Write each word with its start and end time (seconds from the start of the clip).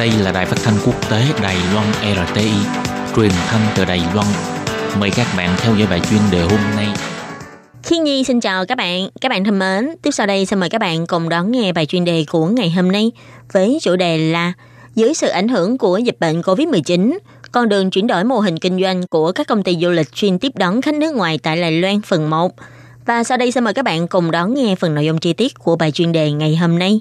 Đây 0.00 0.10
là 0.22 0.32
đài 0.32 0.46
phát 0.46 0.56
thanh 0.64 0.74
quốc 0.86 1.10
tế 1.10 1.22
Đài 1.42 1.56
Loan 1.74 1.86
RTI, 1.92 2.50
truyền 3.16 3.30
thanh 3.30 3.60
từ 3.76 3.84
Đài 3.84 4.00
Loan. 4.14 4.26
Mời 5.00 5.10
các 5.16 5.26
bạn 5.36 5.56
theo 5.58 5.74
dõi 5.76 5.86
bài 5.90 6.00
chuyên 6.10 6.20
đề 6.30 6.40
hôm 6.40 6.60
nay. 6.76 6.86
Khi 7.82 7.98
Nhi 7.98 8.24
xin 8.24 8.40
chào 8.40 8.66
các 8.66 8.78
bạn. 8.78 9.08
Các 9.20 9.28
bạn 9.28 9.44
thân 9.44 9.58
mến, 9.58 9.88
tiếp 10.02 10.10
sau 10.10 10.26
đây 10.26 10.46
xin 10.46 10.60
mời 10.60 10.68
các 10.68 10.78
bạn 10.78 11.06
cùng 11.06 11.28
đón 11.28 11.50
nghe 11.50 11.72
bài 11.72 11.86
chuyên 11.86 12.04
đề 12.04 12.24
của 12.30 12.46
ngày 12.46 12.70
hôm 12.70 12.92
nay 12.92 13.12
với 13.52 13.78
chủ 13.82 13.96
đề 13.96 14.18
là 14.18 14.52
dưới 14.94 15.14
sự 15.14 15.28
ảnh 15.28 15.48
hưởng 15.48 15.78
của 15.78 15.98
dịch 15.98 16.16
bệnh 16.20 16.40
COVID-19, 16.40 17.18
con 17.52 17.68
đường 17.68 17.90
chuyển 17.90 18.06
đổi 18.06 18.24
mô 18.24 18.38
hình 18.38 18.58
kinh 18.58 18.80
doanh 18.82 19.02
của 19.10 19.32
các 19.32 19.46
công 19.46 19.62
ty 19.62 19.76
du 19.80 19.90
lịch 19.90 20.12
chuyên 20.14 20.38
tiếp 20.38 20.52
đón 20.54 20.82
khách 20.82 20.94
nước 20.94 21.14
ngoài 21.14 21.38
tại 21.42 21.60
Đài 21.60 21.72
Loan 21.72 22.02
phần 22.02 22.30
1. 22.30 22.52
Và 23.06 23.24
sau 23.24 23.38
đây 23.38 23.52
xin 23.52 23.64
mời 23.64 23.74
các 23.74 23.84
bạn 23.84 24.08
cùng 24.08 24.30
đón 24.30 24.54
nghe 24.54 24.74
phần 24.74 24.94
nội 24.94 25.04
dung 25.04 25.18
chi 25.18 25.32
tiết 25.32 25.58
của 25.58 25.76
bài 25.76 25.92
chuyên 25.92 26.12
đề 26.12 26.32
ngày 26.32 26.56
hôm 26.56 26.78
nay. 26.78 27.00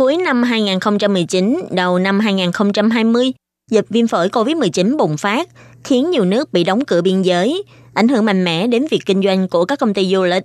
Cuối 0.00 0.16
năm 0.16 0.42
2019, 0.42 1.60
đầu 1.70 1.98
năm 1.98 2.20
2020, 2.20 3.32
dịch 3.70 3.86
viêm 3.88 4.06
phổi 4.06 4.28
COVID-19 4.28 4.96
bùng 4.96 5.16
phát, 5.16 5.48
khiến 5.84 6.10
nhiều 6.10 6.24
nước 6.24 6.52
bị 6.52 6.64
đóng 6.64 6.84
cửa 6.84 7.02
biên 7.02 7.22
giới, 7.22 7.62
ảnh 7.94 8.08
hưởng 8.08 8.24
mạnh 8.24 8.44
mẽ 8.44 8.66
đến 8.66 8.86
việc 8.90 9.00
kinh 9.06 9.22
doanh 9.22 9.48
của 9.48 9.64
các 9.64 9.78
công 9.78 9.94
ty 9.94 10.14
du 10.14 10.22
lịch. 10.22 10.42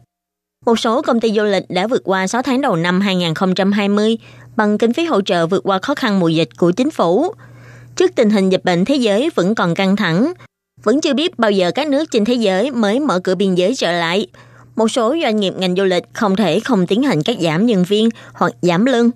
Một 0.66 0.80
số 0.80 1.02
công 1.02 1.20
ty 1.20 1.32
du 1.32 1.44
lịch 1.44 1.64
đã 1.70 1.88
vượt 1.88 2.02
qua 2.06 2.28
6 2.28 2.42
tháng 2.42 2.62
đầu 2.62 2.76
năm 2.76 3.02
2020 3.02 4.18
bằng 4.56 4.78
kinh 4.78 4.94
phí 4.94 5.06
hỗ 5.06 5.22
trợ 5.22 5.48
vượt 5.48 5.64
qua 5.64 5.80
khó 5.82 5.96
khăn 5.96 6.20
mùa 6.20 6.30
dịch 6.30 6.50
của 6.58 6.72
chính 6.72 6.92
phủ. 6.92 7.34
Trước 7.96 8.12
tình 8.16 8.30
hình 8.30 8.50
dịch 8.50 8.64
bệnh 8.64 8.86
thế 8.86 8.96
giới 8.96 9.30
vẫn 9.36 9.56
còn 9.56 9.76
căng 9.76 9.96
thẳng, 9.96 10.34
vẫn 10.84 11.02
chưa 11.02 11.14
biết 11.14 11.40
bao 11.40 11.52
giờ 11.52 11.72
các 11.72 11.88
nước 11.88 12.12
trên 12.12 12.26
thế 12.26 12.34
giới 12.34 12.72
mới 12.72 13.00
mở 13.00 13.20
cửa 13.20 13.36
biên 13.36 13.56
giới 13.56 13.76
trở 13.76 13.92
lại. 13.92 14.28
Một 14.76 14.88
số 14.88 15.16
doanh 15.22 15.40
nghiệp 15.40 15.54
ngành 15.58 15.76
du 15.76 15.84
lịch 15.84 16.04
không 16.14 16.36
thể 16.36 16.60
không 16.60 16.88
tiến 16.88 17.04
hành 17.04 17.24
cắt 17.24 17.38
giảm 17.40 17.66
nhân 17.66 17.84
viên 17.84 18.10
hoặc 18.34 18.54
giảm 18.62 18.86
lương. 18.86 19.12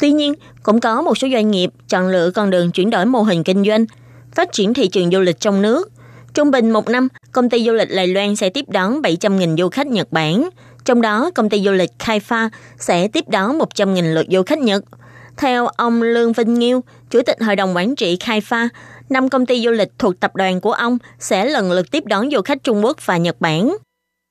Tuy 0.00 0.12
nhiên, 0.12 0.34
cũng 0.62 0.80
có 0.80 1.02
một 1.02 1.18
số 1.18 1.28
doanh 1.32 1.50
nghiệp 1.50 1.70
chọn 1.88 2.08
lựa 2.08 2.30
con 2.30 2.50
đường 2.50 2.72
chuyển 2.72 2.90
đổi 2.90 3.06
mô 3.06 3.22
hình 3.22 3.44
kinh 3.44 3.64
doanh, 3.64 3.86
phát 4.34 4.52
triển 4.52 4.74
thị 4.74 4.88
trường 4.88 5.10
du 5.10 5.20
lịch 5.20 5.40
trong 5.40 5.62
nước. 5.62 5.90
Trung 6.34 6.50
bình 6.50 6.70
một 6.70 6.88
năm, 6.88 7.08
công 7.32 7.50
ty 7.50 7.64
du 7.64 7.72
lịch 7.72 7.90
Lài 7.90 8.06
Loan 8.06 8.36
sẽ 8.36 8.48
tiếp 8.48 8.64
đón 8.68 9.02
700.000 9.02 9.56
du 9.56 9.68
khách 9.68 9.86
Nhật 9.86 10.12
Bản, 10.12 10.50
trong 10.84 11.00
đó 11.00 11.30
công 11.34 11.48
ty 11.48 11.62
du 11.62 11.72
lịch 11.72 11.90
Khai 11.98 12.20
Pha 12.20 12.50
sẽ 12.78 13.08
tiếp 13.08 13.24
đón 13.28 13.58
100.000 13.58 14.14
lượt 14.14 14.26
du 14.28 14.42
khách 14.42 14.58
Nhật. 14.58 14.84
Theo 15.36 15.66
ông 15.66 16.02
Lương 16.02 16.32
Vinh 16.32 16.54
Nghiêu, 16.54 16.80
Chủ 17.10 17.20
tịch 17.26 17.36
Hội 17.42 17.56
đồng 17.56 17.76
Quản 17.76 17.96
trị 17.96 18.16
Khai 18.20 18.40
Pha, 18.40 18.68
năm 19.08 19.28
công 19.28 19.46
ty 19.46 19.64
du 19.64 19.70
lịch 19.70 19.88
thuộc 19.98 20.20
tập 20.20 20.36
đoàn 20.36 20.60
của 20.60 20.72
ông 20.72 20.98
sẽ 21.18 21.44
lần 21.44 21.72
lượt 21.72 21.90
tiếp 21.90 22.04
đón 22.06 22.30
du 22.30 22.40
khách 22.42 22.64
Trung 22.64 22.84
Quốc 22.84 23.06
và 23.06 23.16
Nhật 23.16 23.40
Bản. 23.40 23.76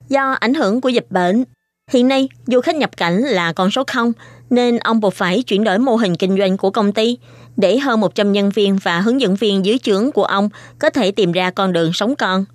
Do 0.10 0.32
ảnh 0.32 0.54
hưởng 0.54 0.82
của 0.82 0.90
dịch 0.90 1.08
bệnh, 1.10 1.44
hiện 1.90 2.08
nay 2.08 2.30
du 2.46 2.62
khách 2.62 2.76
nhập 2.76 2.98
cảnh 2.98 3.22
là 3.22 3.54
con 3.54 3.72
số 3.72 3.84
0, 3.88 4.12
nên 4.50 4.78
ông 4.78 5.00
buộc 5.00 5.14
phải 5.14 5.44
chuyển 5.44 5.64
đổi 5.64 5.80
mô 5.80 5.96
hình 5.96 6.16
kinh 6.16 6.38
doanh 6.38 6.58
của 6.58 6.72
công 6.72 6.92
ty 6.92 7.18
để 7.58 7.78
hơn 7.78 8.00
100 8.00 8.32
nhân 8.32 8.50
viên 8.50 8.78
và 8.84 9.00
hướng 9.00 9.22
dẫn 9.22 9.36
viên 9.36 9.66
dưới 9.66 9.78
trướng 9.78 10.12
của 10.12 10.24
ông 10.24 10.50
có 10.80 10.90
thể 10.90 11.12
tìm 11.12 11.32
ra 11.32 11.52
con 11.52 11.74
đường 11.74 11.94
sống 11.94 12.16
còn. 12.16 12.46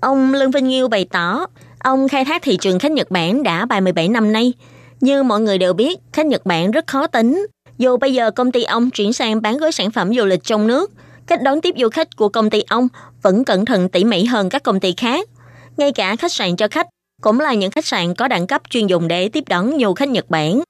Ông 0.00 0.34
Lương 0.34 0.50
Vinh 0.50 0.68
Nghiêu 0.68 0.88
bày 0.88 1.06
tỏ, 1.10 1.46
ông 1.78 2.08
khai 2.08 2.24
thác 2.24 2.42
thị 2.42 2.56
trường 2.56 2.78
khách 2.78 2.92
Nhật 2.92 3.10
Bản 3.10 3.42
đã 3.42 3.66
37 3.66 4.08
năm 4.08 4.32
nay. 4.32 4.52
Như 5.00 5.22
mọi 5.22 5.40
người 5.40 5.58
đều 5.58 5.72
biết, 5.72 5.98
khách 6.12 6.26
Nhật 6.26 6.46
Bản 6.46 6.70
rất 6.70 6.86
khó 6.86 7.06
tính. 7.06 7.46
Dù 7.78 7.96
bây 7.96 8.14
giờ 8.14 8.30
công 8.30 8.52
ty 8.52 8.64
ông 8.64 8.90
chuyển 8.90 9.12
sang 9.12 9.42
bán 9.42 9.58
gói 9.58 9.72
sản 9.72 9.90
phẩm 9.90 10.14
du 10.14 10.24
lịch 10.24 10.44
trong 10.44 10.66
nước, 10.66 10.92
cách 11.26 11.42
đón 11.42 11.60
tiếp 11.60 11.74
du 11.78 11.88
khách 11.88 12.16
của 12.16 12.28
công 12.28 12.50
ty 12.50 12.62
ông 12.68 12.88
vẫn 13.22 13.44
cẩn 13.44 13.64
thận 13.64 13.88
tỉ 13.88 14.04
mỉ 14.04 14.24
hơn 14.24 14.48
các 14.48 14.62
công 14.62 14.80
ty 14.80 14.94
khác. 14.96 15.28
Ngay 15.76 15.92
cả 15.92 16.16
khách 16.16 16.32
sạn 16.32 16.56
cho 16.56 16.68
khách 16.68 16.86
cũng 17.22 17.40
là 17.40 17.54
những 17.54 17.70
khách 17.70 17.86
sạn 17.86 18.14
có 18.14 18.28
đẳng 18.28 18.46
cấp 18.46 18.62
chuyên 18.70 18.86
dùng 18.86 19.08
để 19.08 19.28
tiếp 19.28 19.44
đón 19.48 19.72
du 19.80 19.94
khách 19.94 20.08
Nhật 20.08 20.30
Bản, 20.30 20.62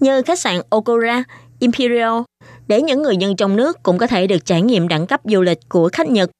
như 0.00 0.22
khách 0.22 0.38
sạn 0.38 0.60
Okura, 0.70 1.24
Imperial, 1.58 2.20
để 2.66 2.82
những 2.82 3.02
người 3.02 3.16
dân 3.16 3.36
trong 3.36 3.56
nước 3.56 3.82
cũng 3.82 3.98
có 3.98 4.06
thể 4.06 4.26
được 4.26 4.44
trải 4.44 4.62
nghiệm 4.62 4.88
đẳng 4.88 5.06
cấp 5.06 5.20
du 5.24 5.40
lịch 5.40 5.58
của 5.68 5.90
khách 5.92 6.08
Nhật. 6.08 6.30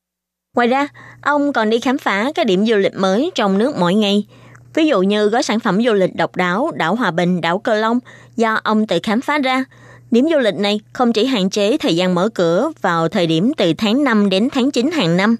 Ngoài 0.56 0.68
ra, 0.68 0.88
ông 1.22 1.52
còn 1.52 1.70
đi 1.70 1.80
khám 1.80 1.98
phá 1.98 2.32
các 2.34 2.46
điểm 2.46 2.66
du 2.66 2.76
lịch 2.76 2.94
mới 2.94 3.30
trong 3.34 3.58
nước 3.58 3.76
mỗi 3.78 3.94
ngày. 3.94 4.26
Ví 4.74 4.86
dụ 4.86 5.02
như 5.02 5.28
gói 5.28 5.42
sản 5.42 5.60
phẩm 5.60 5.82
du 5.84 5.92
lịch 5.92 6.16
độc 6.16 6.36
đáo 6.36 6.70
đảo 6.74 6.94
Hòa 6.94 7.10
Bình, 7.10 7.40
đảo 7.40 7.58
Cơ 7.58 7.74
Long 7.74 7.98
do 8.36 8.60
ông 8.64 8.86
tự 8.86 8.98
khám 9.02 9.20
phá 9.20 9.38
ra– 9.38 9.64
Điểm 10.12 10.28
du 10.32 10.38
lịch 10.38 10.54
này 10.54 10.80
không 10.92 11.12
chỉ 11.12 11.26
hạn 11.26 11.50
chế 11.50 11.76
thời 11.76 11.96
gian 11.96 12.14
mở 12.14 12.28
cửa 12.34 12.70
vào 12.80 13.08
thời 13.08 13.26
điểm 13.26 13.52
từ 13.56 13.72
tháng 13.78 14.04
5 14.04 14.30
đến 14.30 14.48
tháng 14.52 14.70
9 14.70 14.90
hàng 14.90 15.16
năm, 15.16 15.36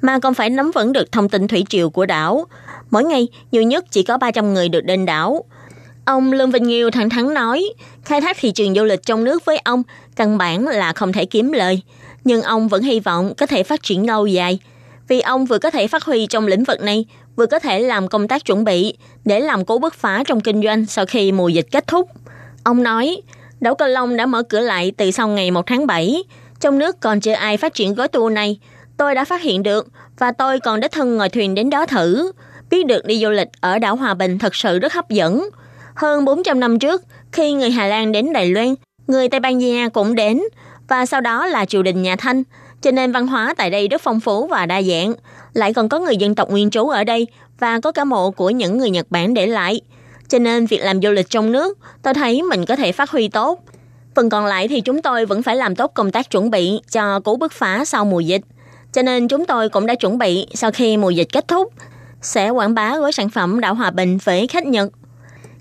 mà 0.00 0.18
còn 0.18 0.34
phải 0.34 0.50
nắm 0.50 0.70
vững 0.74 0.92
được 0.92 1.12
thông 1.12 1.28
tin 1.28 1.48
thủy 1.48 1.64
triều 1.68 1.90
của 1.90 2.06
đảo. 2.06 2.46
Mỗi 2.90 3.04
ngày, 3.04 3.28
nhiều 3.50 3.62
nhất 3.62 3.84
chỉ 3.90 4.02
có 4.02 4.18
300 4.18 4.54
người 4.54 4.68
được 4.68 4.84
đến 4.84 5.06
đảo. 5.06 5.44
Ông 6.04 6.32
Lương 6.32 6.50
Vinh 6.50 6.62
Nghiêu 6.62 6.90
thẳng 6.90 7.10
thắn 7.10 7.34
nói, 7.34 7.64
khai 8.04 8.20
thác 8.20 8.36
thị 8.40 8.52
trường 8.52 8.74
du 8.74 8.84
lịch 8.84 9.02
trong 9.02 9.24
nước 9.24 9.44
với 9.44 9.58
ông 9.58 9.82
căn 10.16 10.38
bản 10.38 10.64
là 10.64 10.92
không 10.92 11.12
thể 11.12 11.24
kiếm 11.24 11.52
lời, 11.52 11.82
nhưng 12.24 12.42
ông 12.42 12.68
vẫn 12.68 12.82
hy 12.82 13.00
vọng 13.00 13.34
có 13.36 13.46
thể 13.46 13.62
phát 13.62 13.82
triển 13.82 14.06
lâu 14.06 14.26
dài. 14.26 14.58
Vì 15.08 15.20
ông 15.20 15.46
vừa 15.46 15.58
có 15.58 15.70
thể 15.70 15.88
phát 15.88 16.04
huy 16.04 16.26
trong 16.26 16.46
lĩnh 16.46 16.64
vực 16.64 16.80
này, 16.80 17.04
vừa 17.36 17.46
có 17.46 17.58
thể 17.58 17.80
làm 17.80 18.08
công 18.08 18.28
tác 18.28 18.44
chuẩn 18.44 18.64
bị 18.64 18.94
để 19.24 19.40
làm 19.40 19.64
cố 19.64 19.78
bứt 19.78 19.94
phá 19.94 20.22
trong 20.26 20.40
kinh 20.40 20.62
doanh 20.62 20.86
sau 20.86 21.06
khi 21.06 21.32
mùa 21.32 21.48
dịch 21.48 21.66
kết 21.70 21.86
thúc. 21.86 22.08
Ông 22.64 22.82
nói, 22.82 23.22
Đảo 23.60 23.74
Cơ 23.74 23.86
Long 23.86 24.16
đã 24.16 24.26
mở 24.26 24.42
cửa 24.42 24.60
lại 24.60 24.92
từ 24.96 25.10
sau 25.10 25.28
ngày 25.28 25.50
1 25.50 25.66
tháng 25.66 25.86
7. 25.86 26.22
Trong 26.60 26.78
nước 26.78 27.00
còn 27.00 27.20
chưa 27.20 27.32
ai 27.32 27.56
phát 27.56 27.74
triển 27.74 27.94
gói 27.94 28.08
tour 28.08 28.32
này. 28.32 28.58
Tôi 28.96 29.14
đã 29.14 29.24
phát 29.24 29.42
hiện 29.42 29.62
được 29.62 29.86
và 30.18 30.32
tôi 30.32 30.60
còn 30.60 30.80
đích 30.80 30.92
thân 30.92 31.16
ngồi 31.16 31.28
thuyền 31.28 31.54
đến 31.54 31.70
đó 31.70 31.86
thử. 31.86 32.32
Biết 32.70 32.86
được 32.86 33.04
đi 33.04 33.20
du 33.22 33.30
lịch 33.30 33.48
ở 33.60 33.78
đảo 33.78 33.96
Hòa 33.96 34.14
Bình 34.14 34.38
thật 34.38 34.54
sự 34.54 34.78
rất 34.78 34.92
hấp 34.92 35.10
dẫn. 35.10 35.48
Hơn 35.94 36.24
400 36.24 36.60
năm 36.60 36.78
trước, 36.78 37.02
khi 37.32 37.52
người 37.52 37.70
Hà 37.70 37.86
Lan 37.86 38.12
đến 38.12 38.32
Đài 38.32 38.50
Loan, 38.50 38.74
người 39.06 39.28
Tây 39.28 39.40
Ban 39.40 39.58
Nha 39.58 39.88
cũng 39.88 40.14
đến 40.14 40.42
và 40.88 41.06
sau 41.06 41.20
đó 41.20 41.46
là 41.46 41.64
triều 41.64 41.82
đình 41.82 42.02
nhà 42.02 42.16
Thanh. 42.16 42.42
Cho 42.82 42.90
nên 42.90 43.12
văn 43.12 43.26
hóa 43.26 43.54
tại 43.56 43.70
đây 43.70 43.88
rất 43.88 44.02
phong 44.02 44.20
phú 44.20 44.46
và 44.46 44.66
đa 44.66 44.82
dạng. 44.82 45.14
Lại 45.52 45.74
còn 45.74 45.88
có 45.88 45.98
người 45.98 46.16
dân 46.16 46.34
tộc 46.34 46.50
nguyên 46.50 46.70
trú 46.70 46.88
ở 46.88 47.04
đây 47.04 47.26
và 47.58 47.80
có 47.80 47.92
cả 47.92 48.04
mộ 48.04 48.30
của 48.30 48.50
những 48.50 48.78
người 48.78 48.90
Nhật 48.90 49.06
Bản 49.10 49.34
để 49.34 49.46
lại– 49.46 49.80
cho 50.28 50.38
nên 50.38 50.66
việc 50.66 50.78
làm 50.78 51.02
du 51.02 51.10
lịch 51.10 51.30
trong 51.30 51.52
nước, 51.52 51.78
tôi 52.02 52.14
thấy 52.14 52.42
mình 52.42 52.64
có 52.66 52.76
thể 52.76 52.92
phát 52.92 53.10
huy 53.10 53.28
tốt. 53.28 53.64
Phần 54.14 54.30
còn 54.30 54.46
lại 54.46 54.68
thì 54.68 54.80
chúng 54.80 55.02
tôi 55.02 55.26
vẫn 55.26 55.42
phải 55.42 55.56
làm 55.56 55.76
tốt 55.76 55.90
công 55.94 56.10
tác 56.10 56.30
chuẩn 56.30 56.50
bị 56.50 56.80
cho 56.90 57.20
cú 57.20 57.36
bứt 57.36 57.52
phá 57.52 57.84
sau 57.84 58.04
mùa 58.04 58.20
dịch. 58.20 58.40
Cho 58.92 59.02
nên 59.02 59.28
chúng 59.28 59.44
tôi 59.44 59.68
cũng 59.68 59.86
đã 59.86 59.94
chuẩn 59.94 60.18
bị 60.18 60.46
sau 60.54 60.70
khi 60.70 60.96
mùa 60.96 61.10
dịch 61.10 61.28
kết 61.32 61.48
thúc, 61.48 61.72
sẽ 62.22 62.50
quảng 62.50 62.74
bá 62.74 62.98
gói 62.98 63.12
sản 63.12 63.28
phẩm 63.28 63.60
đảo 63.60 63.74
Hòa 63.74 63.90
Bình 63.90 64.18
với 64.24 64.46
khách 64.46 64.66
Nhật. 64.66 64.88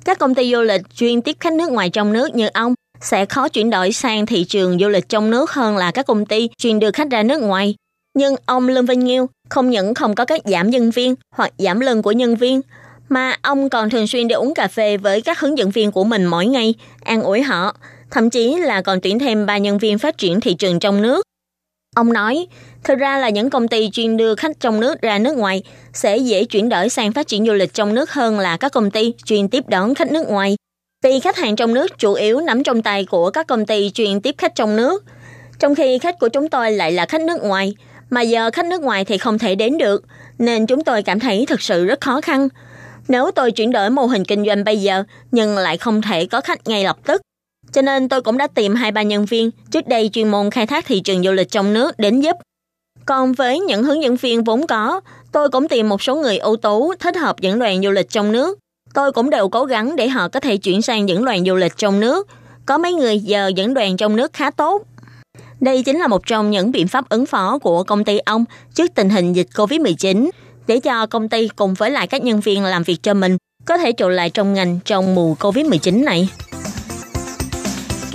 Các 0.05 0.19
công 0.19 0.35
ty 0.35 0.51
du 0.51 0.61
lịch 0.61 0.81
chuyên 0.95 1.21
tiếp 1.21 1.37
khách 1.39 1.53
nước 1.53 1.71
ngoài 1.71 1.89
trong 1.89 2.13
nước 2.13 2.35
như 2.35 2.47
ông 2.53 2.73
sẽ 3.01 3.25
khó 3.25 3.49
chuyển 3.49 3.69
đổi 3.69 3.91
sang 3.91 4.25
thị 4.25 4.43
trường 4.43 4.79
du 4.79 4.87
lịch 4.89 5.09
trong 5.09 5.29
nước 5.29 5.51
hơn 5.51 5.77
là 5.77 5.91
các 5.91 6.05
công 6.05 6.25
ty 6.25 6.49
chuyên 6.57 6.79
đưa 6.79 6.91
khách 6.91 7.11
ra 7.11 7.23
nước 7.23 7.41
ngoài. 7.41 7.75
Nhưng 8.17 8.35
ông 8.45 8.67
Lương 8.67 8.85
Vinh 8.85 8.99
Nghiêu 8.99 9.29
không 9.49 9.69
những 9.69 9.93
không 9.93 10.15
có 10.15 10.25
các 10.25 10.41
giảm 10.45 10.69
nhân 10.69 10.91
viên 10.91 11.15
hoặc 11.35 11.53
giảm 11.57 11.79
lương 11.79 12.01
của 12.01 12.11
nhân 12.11 12.35
viên, 12.35 12.61
mà 13.09 13.35
ông 13.41 13.69
còn 13.69 13.89
thường 13.89 14.07
xuyên 14.07 14.27
đi 14.27 14.33
uống 14.33 14.53
cà 14.53 14.67
phê 14.67 14.97
với 14.97 15.21
các 15.21 15.39
hướng 15.39 15.57
dẫn 15.57 15.71
viên 15.71 15.91
của 15.91 16.03
mình 16.03 16.25
mỗi 16.25 16.45
ngày, 16.45 16.73
an 17.05 17.23
ủi 17.23 17.41
họ, 17.41 17.75
thậm 18.11 18.29
chí 18.29 18.57
là 18.57 18.81
còn 18.81 19.01
tuyển 19.01 19.19
thêm 19.19 19.45
ba 19.45 19.57
nhân 19.57 19.77
viên 19.77 19.97
phát 19.97 20.17
triển 20.17 20.39
thị 20.39 20.53
trường 20.53 20.79
trong 20.79 21.01
nước. 21.01 21.21
Ông 21.97 22.13
nói, 22.13 22.47
thực 22.83 22.99
ra 22.99 23.17
là 23.17 23.29
những 23.29 23.49
công 23.49 23.67
ty 23.67 23.89
chuyên 23.89 24.17
đưa 24.17 24.35
khách 24.35 24.59
trong 24.59 24.79
nước 24.79 25.01
ra 25.01 25.19
nước 25.19 25.37
ngoài 25.37 25.63
sẽ 25.93 26.17
dễ 26.17 26.43
chuyển 26.43 26.69
đổi 26.69 26.89
sang 26.89 27.11
phát 27.11 27.27
triển 27.27 27.45
du 27.45 27.53
lịch 27.53 27.73
trong 27.73 27.93
nước 27.93 28.11
hơn 28.11 28.39
là 28.39 28.57
các 28.57 28.71
công 28.71 28.91
ty 28.91 29.13
chuyên 29.25 29.49
tiếp 29.49 29.63
đón 29.67 29.95
khách 29.95 30.11
nước 30.11 30.27
ngoài. 30.27 30.55
Vì 31.03 31.19
khách 31.19 31.37
hàng 31.37 31.55
trong 31.55 31.73
nước 31.73 31.99
chủ 31.99 32.13
yếu 32.13 32.39
nắm 32.39 32.63
trong 32.63 32.81
tay 32.81 33.05
của 33.05 33.29
các 33.31 33.47
công 33.47 33.65
ty 33.65 33.91
chuyên 33.93 34.21
tiếp 34.21 34.35
khách 34.37 34.55
trong 34.55 34.75
nước, 34.75 35.03
trong 35.59 35.75
khi 35.75 35.99
khách 35.99 36.19
của 36.19 36.29
chúng 36.29 36.49
tôi 36.49 36.71
lại 36.71 36.91
là 36.91 37.05
khách 37.05 37.21
nước 37.21 37.43
ngoài, 37.43 37.75
mà 38.09 38.21
giờ 38.21 38.49
khách 38.53 38.65
nước 38.65 38.81
ngoài 38.81 39.05
thì 39.05 39.17
không 39.17 39.39
thể 39.39 39.55
đến 39.55 39.77
được, 39.77 40.03
nên 40.39 40.65
chúng 40.65 40.83
tôi 40.83 41.03
cảm 41.03 41.19
thấy 41.19 41.45
thật 41.45 41.61
sự 41.61 41.85
rất 41.85 42.01
khó 42.01 42.21
khăn. 42.21 42.47
Nếu 43.07 43.31
tôi 43.31 43.51
chuyển 43.51 43.71
đổi 43.71 43.89
mô 43.89 44.05
hình 44.05 44.25
kinh 44.25 44.45
doanh 44.45 44.63
bây 44.63 44.77
giờ, 44.77 45.03
nhưng 45.31 45.57
lại 45.57 45.77
không 45.77 46.01
thể 46.01 46.25
có 46.25 46.41
khách 46.41 46.67
ngay 46.67 46.83
lập 46.83 46.97
tức. 47.05 47.21
Cho 47.71 47.81
nên 47.81 48.09
tôi 48.09 48.21
cũng 48.21 48.37
đã 48.37 48.47
tìm 48.47 48.75
hai 48.75 48.91
ba 48.91 49.01
nhân 49.01 49.25
viên 49.25 49.51
trước 49.71 49.87
đây 49.87 50.09
chuyên 50.13 50.31
môn 50.31 50.51
khai 50.51 50.67
thác 50.67 50.85
thị 50.85 50.99
trường 50.99 51.23
du 51.23 51.31
lịch 51.31 51.51
trong 51.51 51.73
nước 51.73 51.99
đến 51.99 52.21
giúp. 52.21 52.35
Còn 53.05 53.33
với 53.33 53.59
những 53.59 53.83
hướng 53.83 54.03
dẫn 54.03 54.15
viên 54.15 54.43
vốn 54.43 54.67
có, 54.67 55.01
tôi 55.31 55.49
cũng 55.49 55.67
tìm 55.67 55.89
một 55.89 56.01
số 56.01 56.15
người 56.15 56.37
ưu 56.37 56.55
tú 56.55 56.93
thích 56.99 57.17
hợp 57.17 57.39
dẫn 57.39 57.59
đoàn 57.59 57.81
du 57.83 57.91
lịch 57.91 58.09
trong 58.09 58.31
nước. 58.31 58.59
Tôi 58.93 59.11
cũng 59.11 59.29
đều 59.29 59.49
cố 59.49 59.65
gắng 59.65 59.95
để 59.95 60.07
họ 60.07 60.27
có 60.27 60.39
thể 60.39 60.57
chuyển 60.57 60.81
sang 60.81 61.09
dẫn 61.09 61.25
đoàn 61.25 61.45
du 61.45 61.55
lịch 61.55 61.77
trong 61.77 61.99
nước. 61.99 62.27
Có 62.65 62.77
mấy 62.77 62.93
người 62.93 63.19
giờ 63.19 63.51
dẫn 63.55 63.73
đoàn 63.73 63.97
trong 63.97 64.15
nước 64.15 64.33
khá 64.33 64.51
tốt. 64.51 64.83
Đây 65.59 65.83
chính 65.83 65.99
là 65.99 66.07
một 66.07 66.25
trong 66.25 66.51
những 66.51 66.71
biện 66.71 66.87
pháp 66.87 67.09
ứng 67.09 67.25
phó 67.25 67.57
của 67.57 67.83
công 67.83 68.03
ty 68.03 68.17
ông 68.17 68.45
trước 68.73 68.91
tình 68.95 69.09
hình 69.09 69.33
dịch 69.33 69.47
COVID-19 69.55 70.29
để 70.67 70.79
cho 70.79 71.05
công 71.05 71.29
ty 71.29 71.47
cùng 71.47 71.73
với 71.73 71.91
lại 71.91 72.07
các 72.07 72.23
nhân 72.23 72.39
viên 72.39 72.63
làm 72.63 72.83
việc 72.83 73.03
cho 73.03 73.13
mình 73.13 73.37
có 73.65 73.77
thể 73.77 73.91
trụ 73.91 74.09
lại 74.09 74.29
trong 74.29 74.53
ngành 74.53 74.79
trong 74.85 75.15
mùa 75.15 75.33
Covid-19 75.33 76.03
này. 76.03 76.29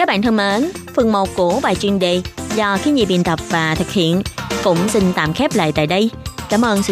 Các 0.02 0.06
bạn 0.06 0.22
thân 0.22 0.36
mến, 0.36 0.70
phần 0.94 1.12
1 1.12 1.28
của 1.36 1.60
bài 1.62 1.74
chuyên 1.74 1.98
đề 1.98 2.22
do 2.54 2.78
khí 2.82 2.90
nhi 2.90 3.04
biên 3.04 3.24
tập 3.24 3.38
và 3.48 3.74
thực 3.74 3.90
hiện 3.90 4.22
cũng 4.64 4.88
xin 4.88 5.02
tạm 5.14 5.32
khép 5.32 5.54
lại 5.54 5.72
tại 5.72 5.86
đây. 5.86 6.10
Cảm 6.50 6.64
ơn 6.64 6.82
sự 6.82 6.90